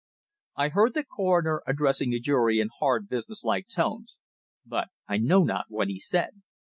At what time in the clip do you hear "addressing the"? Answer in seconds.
1.67-2.19